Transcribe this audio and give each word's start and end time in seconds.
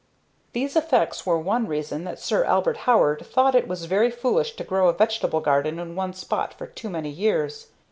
These 0.53 0.75
effects 0.75 1.27
were 1.27 1.37
one 1.37 1.67
reason 1.67 2.05
that 2.05 2.17
Sir 2.17 2.43
Albert 2.45 2.75
Howard 2.89 3.23
thought 3.23 3.53
it 3.53 3.67
was 3.67 3.85
very 3.85 4.09
foolish 4.09 4.55
to 4.55 4.63
grow 4.63 4.89
a 4.89 4.93
vegetable 4.93 5.41
garden 5.41 5.77
in 5.77 5.95
one 5.95 6.15
spot 6.15 6.55
for 6.55 6.65
too 6.65 6.89
many 6.89 7.11
years. 7.11 7.67